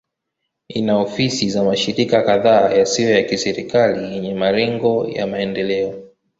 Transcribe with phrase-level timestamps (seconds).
[0.69, 6.03] Ina ofisi za mashirika kadhaa yasiyo ya kiserikali yenye malengo ya maendeleo.